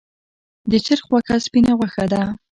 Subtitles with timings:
[0.71, 2.21] د چرګ غوښه سپینه غوښه ده